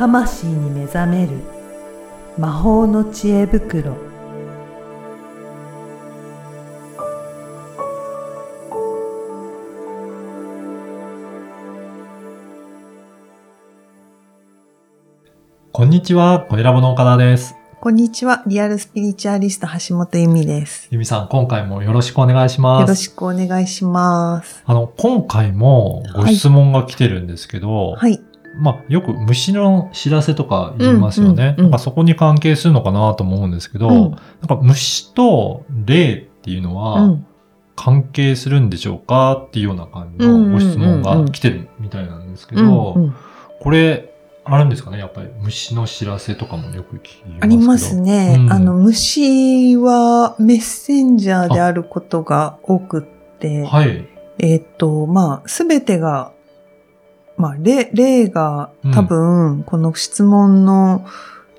[0.00, 1.32] 魂に目覚める
[2.38, 3.98] 魔法の知恵袋
[15.70, 17.54] こんにちは、コエラボの岡田です。
[17.78, 18.42] こんにちは。
[18.46, 20.88] リアルスピリチュアリスト橋本由美です。
[20.90, 22.80] ゆみさん、今回もよろしくお願いします。
[22.82, 24.62] よろしくお願いします。
[24.64, 28.22] あの、今回もご質問が来てるんですけど、はい。
[28.58, 31.32] まあ、よく虫の知らせとか言いますよね。
[31.32, 34.18] うんうんうんなんかそこに関係するのかなと思うんですけど、うんなん
[34.48, 37.26] か虫と霊っていうのうはん。
[37.76, 43.14] 関係するんでしょうかっていうような感じのご質問が来てるみたいなんですけど、うんうん
[43.62, 44.12] これ、
[44.44, 44.98] あるんですかね？
[44.98, 47.36] やっぱり虫の知らせとかもよく聞きますけど。
[47.42, 48.36] ありますね。
[48.38, 54.06] うんあの、虫はメッセンジャーであることが多くって、はい。
[54.38, 56.32] えっ、と、まあ、すべてが、
[57.40, 61.06] まあ、霊、霊が多分、この質問の、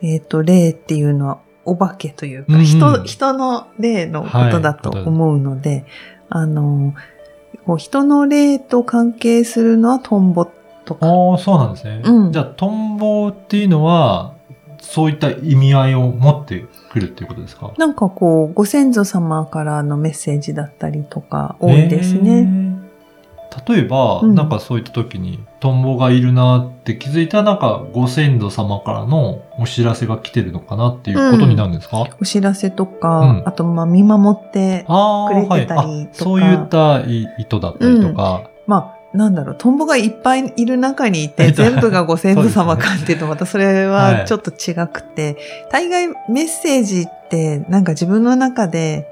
[0.02, 5.86] えっ、と、霊っていうのは、お化けというか、うんうん人、人の霊のことだと思うので、
[6.30, 6.94] あの、
[7.66, 10.48] こう人の霊と関係するのはトンボ
[10.86, 12.02] とか、ああ、そうなんですね。
[12.04, 14.34] うんじゃあ、トンボっていうのは、
[14.80, 17.72] そういった意味合いを持ってくるっていうことですか？
[17.78, 22.42] なんかこう、ご先祖様からのメッセージだったりとか、多いですね。
[22.42, 22.61] ね。
[23.68, 24.36] 例えば、うん。
[24.36, 33.44] なんかそういった時に、トンボがいるなって気づいたら、なんかご先祖様からのお知らせが来てるのかなっていうことになるんですか、お知らせとか、うん。
[33.46, 36.02] あと、まあ、見守って、くれてたりはい。
[36.04, 38.50] あとかそういった意図だったりとか。
[38.68, 44.26] まあ、なんだろう、トンボがいっぱいいる中にいて、全部がご先祖様かっていうと、 またそれははい。
[44.26, 45.38] ちょっと違くて、
[45.70, 49.11] 大概メッセージって、なんか自分の中で、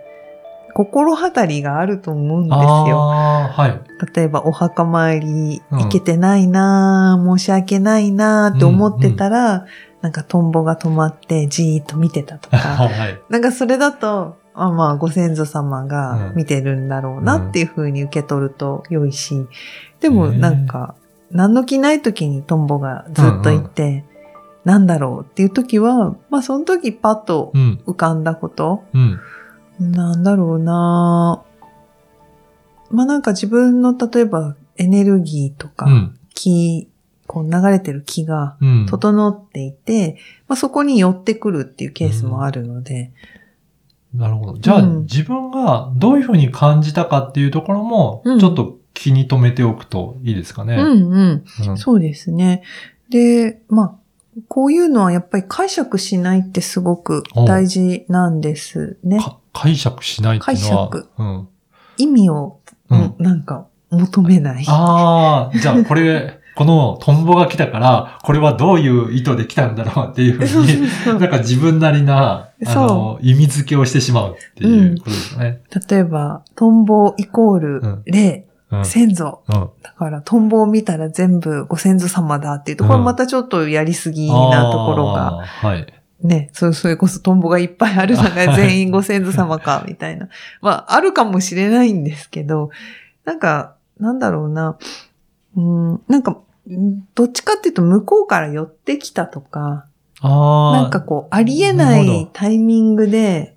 [0.73, 2.59] 心当たりがあると思うんですよ。
[2.59, 4.15] はい。
[4.15, 9.65] 例えば、お墓参りうん行けてないなぁ、申し訳ないなぁって思ってたら、
[10.01, 13.19] なんかトンボが止まってじーっと見てたとか、 はい。
[13.29, 19.47] なんかそれだと、あまあ、ご先祖様が見てるんだろうなっていう風に受け取ると良いし、
[20.01, 20.95] でもなんか、
[21.31, 24.03] 何の気ない時にトンボがずっといて、
[24.65, 27.81] なんだろうっていう時は、まあその時パッとうん。
[27.87, 29.19] 浮かんだこと、うん。
[29.79, 31.43] なんだろうな
[32.91, 36.19] まあなんか自分の例えばエネルギーとかうん。
[36.33, 36.87] 気、
[37.27, 38.85] こう流れてる気がうん。
[38.87, 40.17] 整っていて、
[40.47, 43.11] まあそこに寄ってくるっていうケースもあるので、
[44.13, 44.57] なるほど。
[44.57, 50.75] じゃあ、うん自分がどういうふうに感じたかっていうところも、うんちょっと気に留めておくといいですかね。
[50.75, 51.43] うんうん。
[51.67, 52.63] うんそうですね。
[53.09, 53.95] で、まあ、
[54.47, 59.19] こういうのはやっぱり解釈しないってすごく大事なんですね。
[59.59, 60.89] か解釈しないっていうのは。
[60.89, 61.47] 解釈うん。
[61.97, 62.59] 意味を、
[62.89, 64.65] うんなんか求めない。
[64.67, 70.81] ああ、じゃあこれ、 このトンボが来たから、これはどういう意図で来たんだろうっていうふそうに、
[71.19, 75.61] なんか自分なりな、あの、意味付けをしてしまうっていうことですよね。
[75.89, 78.85] 例えば、トンボイコーうんル、霊、うん。
[78.85, 79.41] 先祖。
[79.47, 85.87] うんだから、トンボを見たら全部ご先祖様だっていうと、これまたちょっとやりすぎなところが、はい。
[86.21, 90.27] ね、そそれこそトンボがいっぱいあるのが全員ご先祖様か、 みたいな。
[90.61, 92.71] まあ、あるかもしれないんですけど、
[93.23, 94.77] なんか、なんだろうな。
[95.55, 96.37] うん、なんか、
[96.69, 99.85] んどっちかっていうと向こうから寄ってきたとか、
[100.21, 100.81] ああ。
[100.81, 103.55] なんかこう、ありえないタイミングで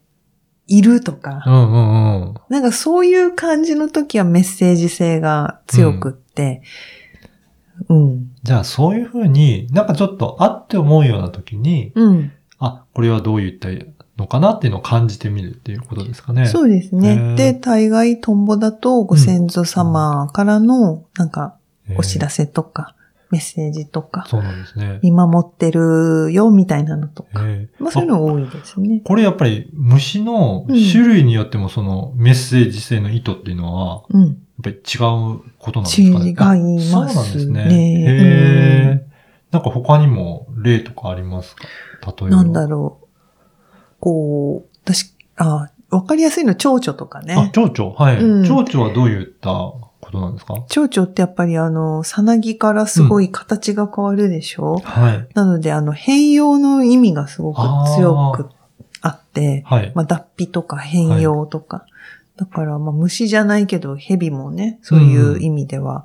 [0.69, 2.34] いるとか、うんうんうん。
[2.49, 6.62] なんかそういう感じの時はメッセージ性が強くって、
[7.89, 12.33] うん、じゃあそういうふうに、なんかちょっとあって思うような時に、うん、
[12.65, 13.69] あ、これはどういった
[14.17, 16.47] のかなっていうのを感じてみるっていうことですかね。
[16.47, 17.34] そうですね。
[17.37, 21.56] で、大概トンボだとご先祖様からの、なんか、
[21.97, 22.45] お知らせ。
[22.45, 22.95] せとか、
[23.31, 25.01] メッセージとか、そうなんですね。
[25.03, 27.43] 見守ってるよ、みたいなのとか。
[27.45, 29.01] ええまあそういうの多いですね。
[29.05, 34.22] これやっぱり虫の種類によってもそのメッセージ性の意図っていうのは、うん。
[34.22, 36.27] やっぱり違うことなんですかね？
[36.27, 37.65] 違いますあそうなんですね。
[37.65, 39.11] ねへえ。
[39.53, 41.65] なんか他にも例とかありますか？
[42.07, 42.37] 例えば。
[42.37, 43.07] なんだろう。
[44.01, 47.51] こう、私、あ、わかりやすいの蝶々とかあね、。
[47.53, 47.95] 蝶々？
[47.95, 48.16] はい。
[48.19, 50.65] うん蝶々はどういったことなんですか？
[50.69, 55.28] 蝶々ってやっぱりあの、さなぎからすごい形が変わるでしょ、はい。
[55.34, 57.60] なのであの、変容の意味がすごく
[57.95, 58.48] 強く
[59.03, 59.93] あって、はい。
[59.95, 61.84] まあ、脱皮とか変容とか。
[62.37, 66.05] だから、まあ、虫じゃないけど、蛇もね、そういう意味では、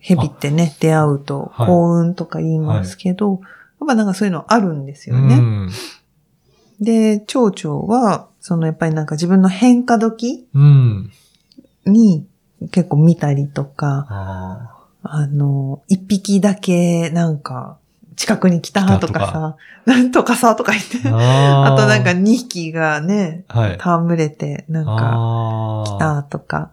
[0.00, 3.40] 蛇ってね、出会うとはい幸運とか言いますけど、
[3.80, 5.36] やっぱなんかそういうのあるんですよね。
[5.36, 5.70] うん。
[6.80, 11.12] で、蝶々は、そのやっぱりなんか自分の変化時うん。
[11.86, 12.26] に
[12.72, 17.78] 結構見たりとか、ああの、一匹だけなんか
[18.16, 19.56] 近くに来たとかさ、
[19.86, 23.74] なんとかさとか言って、ああとなんかー2匹がね、はい。
[23.74, 26.70] 戯れて、なんか来たとか。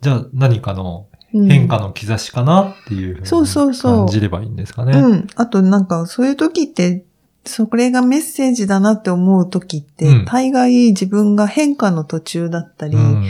[0.00, 4.98] じゃあ何かのうん変化の兆しかなっていうふうにそうそうそう感じればいいんですかね。
[4.98, 5.26] うん。
[5.36, 7.04] あとなんかそういう時って、
[7.44, 13.24] それがメッセージだなって思う時って、うん大概自分が変化の途中だったり、うん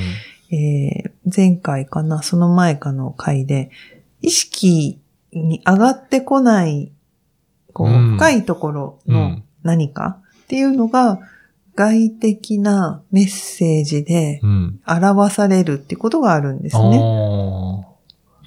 [0.50, 3.70] えー前回かな、その前かの回で、
[4.22, 4.98] 意識
[5.32, 6.92] に上がってこない、
[7.72, 11.20] こう、うん深いところのうん何かっていうのが、
[11.74, 14.80] 外的なメッセージでうん。
[14.86, 16.98] 表されるってことがあるんですね。
[16.98, 17.87] あだ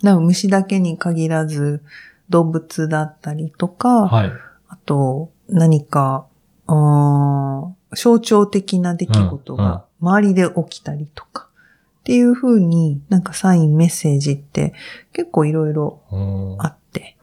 [0.02, 1.84] から虫だけに限らず、
[2.30, 4.32] 動物だったりとーか、はい。
[4.70, 6.26] あと、何か、
[6.68, 11.50] 象徴的な出来事が周りで起きたりとか、
[12.02, 14.74] っていう風になんかサイン、メッセージって
[15.14, 17.18] 結構いろいろうんあって。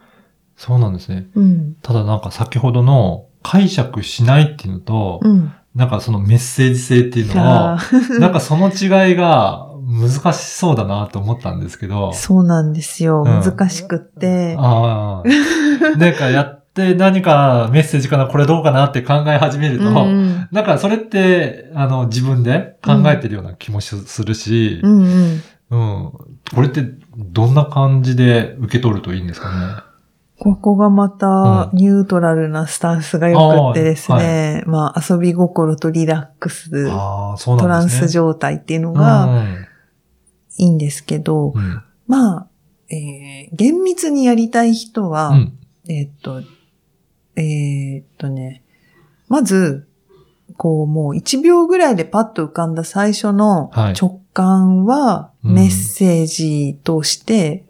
[0.56, 1.28] そうなんですね。
[1.34, 1.76] うん。
[1.82, 5.52] ただなんか先ほどの解釈しないっていうのと、うん。
[5.74, 13.24] なんかそのメッセージ性っていうのあは、ーなんかその違いが難しそうだなと思ったんですけど、そうなんですよ。
[13.26, 14.54] うん難しくって。
[14.58, 25.42] ああ、なんかやって何かメッセージかな、これどうかなって考え始めると、うんなんかそれって、あの、自分で考えてるような気もしするし、うんうん。
[25.70, 26.12] うん。
[26.54, 26.82] これって
[27.16, 29.82] どんな感じで受け取るといいんですかね？
[30.40, 37.88] ここがまたうニュートラルなスタンスが良くってですね、まあ遊び心とリラックス、ああ、そうトラン。
[37.88, 39.66] ス状態っていうのうがん
[40.58, 42.48] いいんですけど、うんまあ、
[42.90, 45.58] えー厳密にやりたい人は、うん。
[45.88, 46.42] えーっと、
[47.36, 48.62] えーっとね、
[49.28, 49.88] まず、
[50.56, 57.66] こうもう1秒ぐらいでパッと浮かんだ最初のはい直感はうんメッセージとして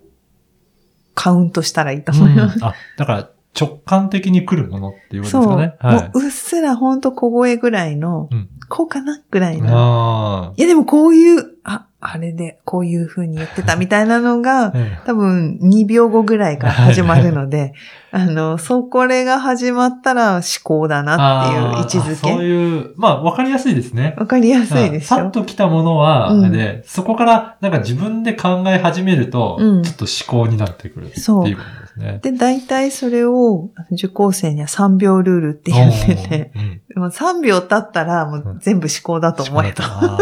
[1.14, 2.64] カウントしたらいいと思います。
[2.64, 5.60] あ、だから直感的に来るものっていうことそう。
[5.60, 5.96] ですかね。
[5.96, 6.02] はい。
[6.04, 10.50] もううっすらほんと小声ぐらいの、うんこうかなぐらいの。
[10.50, 11.57] あいやでもこういう、
[12.00, 14.72] あ、あれでこういう風に言ってたみたいなのが
[15.04, 17.74] 多分2秒後ぐらいから始まるので、
[18.10, 22.44] あの、そうこれが始まったら思考だなっていう位置あーそうづけ。
[22.44, 24.14] いう、まあ、わかりやすいですね。
[24.16, 31.56] わかりやすいでしさっょと来たものは、うんで、そこからなんか自分で考え始めると、うんちょっと思考になってくるっていうことですね。
[31.98, 39.82] で、大体それを受講生には3秒ルールって言ってて、うんでも3秒経ったらもう全部思考だと思えと。
[39.84, 40.18] あ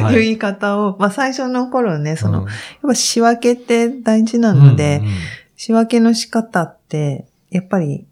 [0.00, 0.14] ーはい。
[0.16, 2.46] いう言い方を、まあ最初の頃ね、その、うん。
[2.46, 5.12] やっぱ仕分けって大事なので、うんうん
[5.58, 8.06] 仕分けの仕方って、やっぱり、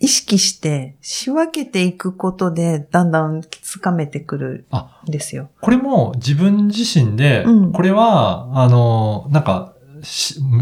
[0.00, 5.50] 意識して仕分けていくことで、だんだんつかめてくるあんですよ。
[5.60, 7.72] これも自分自身で、うん。
[7.72, 9.74] これは、あの、なんか、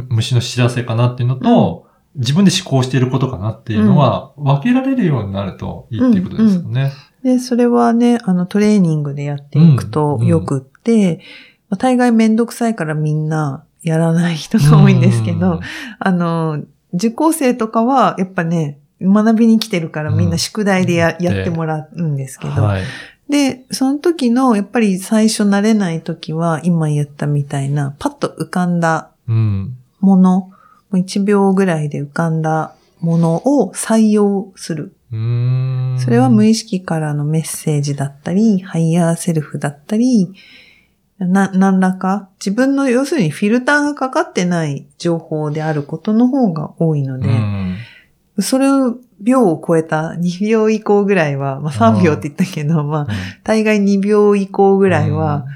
[0.08, 6.92] 虫の知らせかなっていうのと、自分で思考していることかなっていうのは、分けられるようになるといいっていうことですよね。
[7.22, 11.20] で、それはね、あの、トレーニングでやっていくとうんよくって、
[11.68, 15.60] まあ大概めんどくさいからみんなやらない人が多いんですけど、
[15.98, 16.62] あの、
[16.94, 21.24] 受講生とかは、やっぱね、学びに来てるからみんな宿題でや,、うん。
[21.24, 21.50] やって。
[21.50, 22.82] もらうんですけど、はい。
[23.28, 29.15] で、その時の、やっぱり最初慣れない時は、今言ったみたいな、パッと浮かんだうん。
[29.26, 30.52] もの、も
[30.92, 34.94] う1秒ぐらいで浮かんだものを採用する。
[35.10, 40.32] それは無意識からのメッセージだったり、ハイヤーセルフだったり、
[41.18, 47.76] な、何らか、自分の要するにフィルターがかかってない情報であることの方が多いので、うん。
[48.40, 53.12] それを秒を超えた2秒以降ぐらいは、まあ3秒って言ったけど、まあ、
[53.44, 55.46] 大概2秒以降ぐらいは、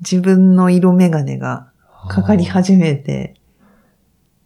[0.00, 1.69] 自分の色眼鏡が
[2.08, 3.34] かかり始めて、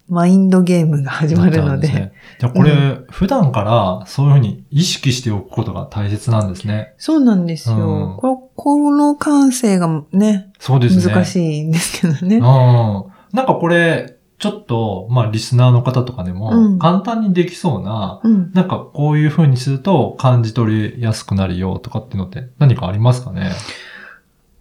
[0.06, 2.72] マインドゲームが始まるので、なっちゃうんすねじゃあこれ、
[3.10, 6.94] 普段からそういうふうに意識しておくことが大切なんですね。
[6.98, 7.76] そうなんですよ。
[7.76, 11.12] うんここの感性がね、そうですね。
[11.14, 12.36] 難しいんですけどね。
[12.36, 12.42] うん。
[12.42, 18.52] なんかこれ、ちょっと、まあ、リスナーの方とかでうも、ん簡単にできそうな、うん。
[18.52, 23.52] なんかこういう風にすると感じ取りやすくなるよとかっていうのって何かありますかね？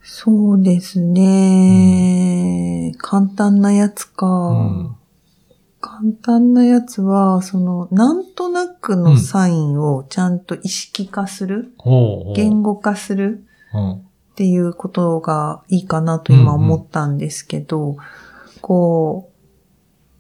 [0.05, 4.27] そうですね、簡単なやつか。
[4.27, 4.95] うん。
[5.79, 12.35] 簡単なやつは、その、なんとなくのサインをちゃんと意識化する、ほうほう。
[12.35, 13.45] 言語化する？
[13.73, 13.93] うん。
[13.93, 14.01] っ
[14.35, 17.97] ていうことがいいかなと今思ったんですけど、
[18.61, 19.33] こう、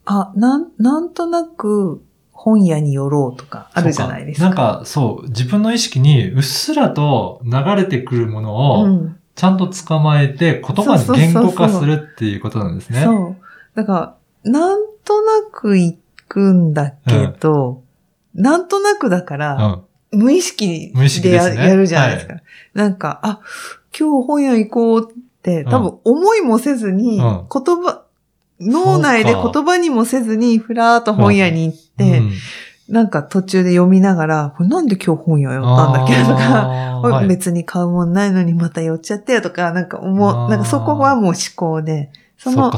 [0.05, 4.47] あ、なん、なんとなく本屋に寄ろうとかあるじゃないですか。
[4.47, 9.17] そうなんか、そう、自分の意識にうっすらと流れてくるものを、うん。
[9.35, 13.03] ちゃんと捕まえて言葉に言語化するっていうことなんですね。
[13.03, 13.35] そう。
[13.75, 15.97] だから、なんとなく行
[16.27, 17.81] くんだけど、
[18.35, 19.85] なんとなくだかうら、ん。
[20.11, 22.35] 無意識でやねやるじゃないですか。
[22.75, 23.39] なんか、あ、
[23.97, 28.03] 今日本屋行こうって、多分思いもせずに、うん言葉、
[28.59, 32.31] 脳内で言葉にもせずに、ふらーっと本屋に行って、うん
[32.93, 36.13] なんか途中で読みながら、これなんで今日本屋寄ったんだっけ？
[36.21, 36.67] とか、
[37.01, 37.27] はい。
[37.27, 42.71] 別に買うもんないのにまた寄っちゃってよとか、なんか思う、なんかそこはもう思考で、その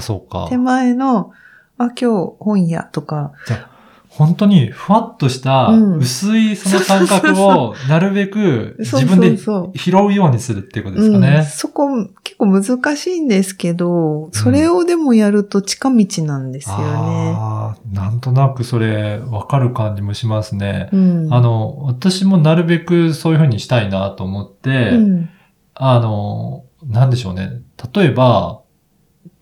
[0.50, 0.58] 手。
[0.58, 1.34] 前の、
[1.78, 3.34] あ、今日本屋とか、
[4.08, 5.98] 本当にふわっとしたうん。
[5.98, 11.44] 薄いその感覚をなるべく自分で拾うようにするっていうことですかうん、ね。
[11.44, 11.90] そこ
[12.24, 17.36] 結構難しいんですけど、それをでもやると近道なんですよね。
[17.66, 20.90] ああ、なんとなくそれわかる感じもしますね。
[20.92, 25.30] うん、あの、私もなるべくそういうふうにしたいなと思って、うん、
[25.74, 27.62] あの、なんでしょうね。
[27.94, 28.62] 例えば、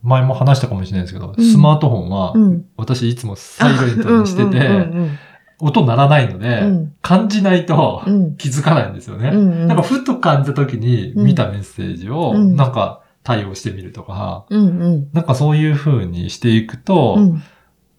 [0.01, 1.43] 前も話したかもしれないですけど、うん。
[1.43, 2.65] スマートフォンは、うん。
[2.77, 5.17] 私いつもサイレントにしてうんて、うん
[5.59, 6.95] 音鳴らないので、うん。
[7.01, 8.35] 感じないとうん。
[8.35, 9.29] 気づかないんですよね。
[9.29, 9.67] うんうん。
[9.67, 12.55] なんかふと感じた時に見たメッセージを、うん。
[12.57, 15.09] なんか対応してみるとか、うんうん。
[15.13, 17.43] なんかそういう風にしていくと、うん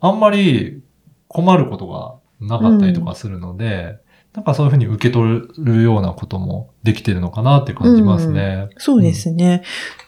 [0.07, 0.83] あんまり
[1.29, 3.99] 困ることがなかったりとかするので、
[4.35, 8.69] なんかそういう風に受け取るようなこともできてるのかなって感じますね。
[8.77, 9.63] そうですね。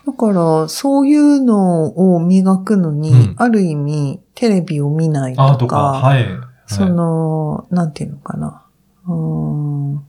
[0.07, 6.25] だから、そういうのを磨くのに、うんある意味、テレビを見ないとか、とか、はい。
[6.25, 8.65] はいその、なんていうのかな。
[9.07, 10.05] うーん。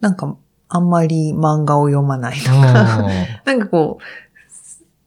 [0.00, 0.36] なんか、
[0.68, 3.04] あんまり漫画を読まないとか、
[3.44, 4.02] なんかこう、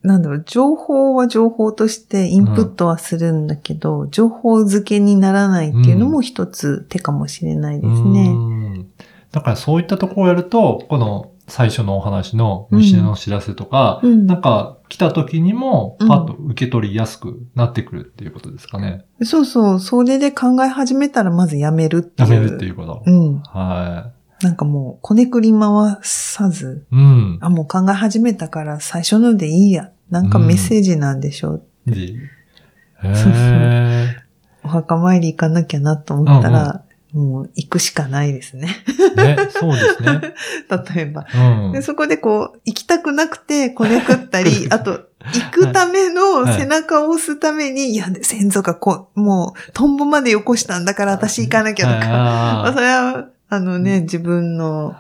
[0.02, 8.30] なんだろう、情報は情報としてインプットはするんだけど、情報付けにならないっていうのも一つ手かもしれないですうね。
[8.30, 8.88] ん
[9.32, 19.06] だからそういったところをやると、この最初のお話の虫の知らせとか、うんなんか来た時にもうんパッと受け取りやすくなってくるっていうことですかね。
[19.22, 22.34] そうそう、それで考え始めたらまずやめるっていう。
[22.34, 23.04] やめるっていうこと。
[23.06, 23.40] うん。
[23.40, 26.96] はなんかもう、こねくり回さず、い。
[26.96, 27.38] うん。
[27.42, 29.92] あ、もう考え始めたから最初のでいいや。
[30.10, 31.64] なんかメッセージなんでしょう。
[31.86, 31.94] で
[33.04, 34.18] へそうそうえ。
[34.64, 38.68] お墓参り行かなきゃなと思ったら、もう行くしかないですね。
[39.16, 40.36] ね、そうですね。
[40.96, 41.26] 例えば。
[41.66, 41.82] うんで。
[41.82, 52.08] そこでこう、行きたくなくてこねくったり、 あと、行くためのはい背中を押すために、いや、先祖がこう、もう、トンボまでよこしたんだから私行かなきゃとか。
[52.08, 52.16] ま
[52.62, 54.96] ああそれは、あのね、自分の、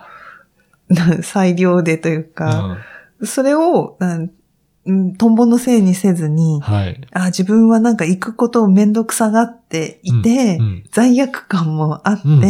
[0.87, 2.77] な裁量でというーか、
[3.23, 4.31] それを、うん
[5.17, 7.01] トンボのせいにせずうんに、はい。
[7.11, 12.41] あ自分はなんか行くことをめんどくさがっていて、うん罪悪感もあって、うん。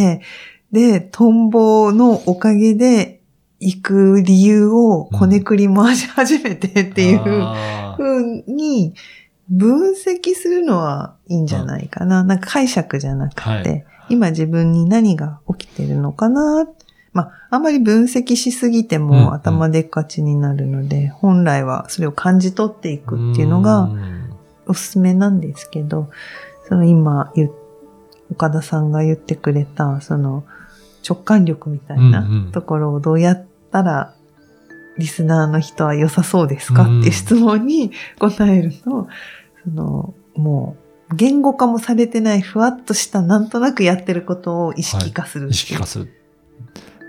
[0.71, 3.19] で、トンボのおかげで
[3.59, 7.97] 行く理由をこねくり回し始めてっていうあー。
[7.97, 8.93] 風に
[9.49, 12.23] 分析するのはいいんじゃないかな。
[12.23, 16.67] なんか解釈じゃなくて、はい今自分に何が起きてるのかな？
[17.11, 24.25] まあ、あんまり分析しすぎてうんも頭でっかちになるので、本来はそれを感じ取っていくっていうのがうん。
[24.67, 26.11] おすすめなんですけど、
[26.67, 27.51] その今言っ
[28.31, 30.43] 岡田さんが言ってくれた、その
[31.07, 32.51] 直感力みたいなうんうん。
[32.51, 34.13] ところをどうやったら
[34.99, 36.83] リスナーの人は良さそうですか？
[36.83, 39.07] っていう質問に答えると、
[39.63, 40.83] そのもう
[41.15, 45.51] 言語化もされてないふわっとしたなんとなくやってることを意識化するっていう。
[45.51, 46.13] 意識化する。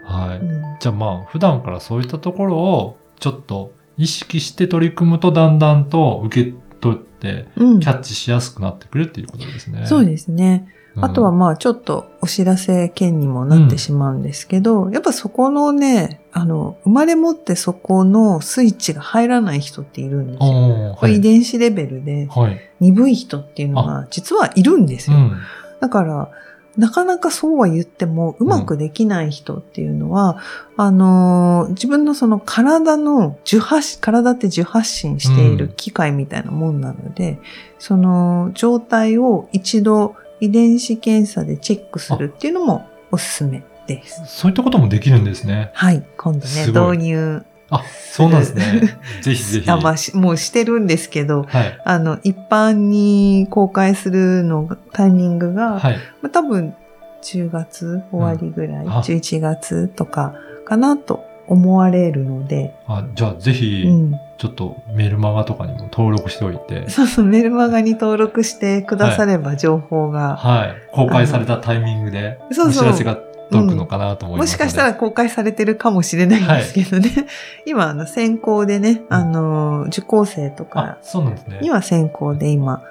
[0.05, 0.39] はい。
[0.39, 9.87] うんじゃあまあ、普段からそういったところをちょっと意識して取り組むとだんだんと受け取ってうんキャッチしやすくなってくるっていうことですね。
[9.87, 10.75] そうですね。
[10.97, 20.97] うんあとはまあちょっとお知らせ件にもなってしまうんですけど、やっぱそこのね、あの、生まれ持ってそこのスイッチが入らない人っているんですよ。
[21.01, 21.21] はい。
[21.21, 22.61] 伝子レベルではい。
[22.81, 25.17] 鈍い人っていうのが実はいるんですよ。
[25.17, 25.33] うん。
[25.81, 26.31] だから、
[26.77, 30.39] なかなかそうは言ってもうまくできない人っていうのは、
[30.77, 37.39] あのー自分のその体の受発、体って受発信している機械みたいなもんなので、
[37.79, 44.23] その状態を一度遺伝子検査でチェックするっていうのもおすすめです。
[44.27, 45.71] そういったこともできるんですね。
[45.75, 47.45] はい、今度ね、導入。
[47.71, 48.99] あ、そうなんですね。
[49.23, 49.71] ぜひぜひ。
[49.71, 51.79] あまあしもうしてるんですけど、はい。
[51.85, 55.97] あの、一般に公開するのが、タイミングが、はい。
[56.21, 56.75] まあ、多分
[57.23, 70.77] 10月終わりぐらい、うんあ11月とかかなと思われるので、あじゃあぜひ、うん、ちょっとメールマガとかにも登録しておいて、そうそう、メルマガに登録してくだされば情報が、はい。
[70.93, 77.11] 公開されたタイミングで、そうそうお知らせが届くのかなと思いますので、もしかしたら公開されてるかもしれないんですけどね、
[77.67, 81.59] 今、あの、先行でね、あの、受講生とあか、そうなんですね。
[81.61, 82.83] には先行で今、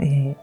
[0.00, 0.36] えー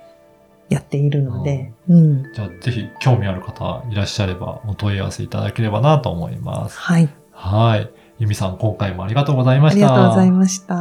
[0.69, 2.33] やっているので、うん。
[2.33, 6.77] じゃあ、ぜひ興味ある方いらっしゃればお問い合わせいただければなと思います。
[6.77, 7.07] はい。
[7.31, 7.89] はい。
[8.19, 9.87] 由美さん、今回もありがとうございました。
[9.87, 10.75] ありがとうございました。